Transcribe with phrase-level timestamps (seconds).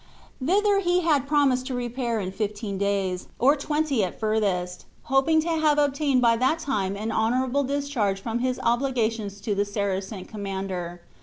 [0.43, 5.47] Thither he had promised to repair in fifteen days, or twenty at furthest, hoping to
[5.47, 11.01] have obtained by that time an honorable discharge from his obligations to the Saracen commander.